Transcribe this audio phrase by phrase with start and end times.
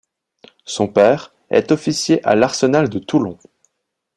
[0.65, 3.37] Son père est officier à l'Arsenal de Toulon.